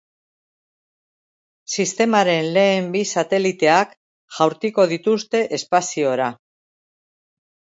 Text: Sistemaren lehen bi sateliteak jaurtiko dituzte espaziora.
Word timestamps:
Sistemaren 1.75 2.49
lehen 2.55 2.89
bi 2.97 3.03
sateliteak 3.11 3.93
jaurtiko 4.39 4.87
dituzte 4.95 5.43
espaziora. 5.59 6.33